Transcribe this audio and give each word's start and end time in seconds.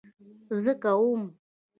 زه 0.63 0.73
کوم 0.83 1.21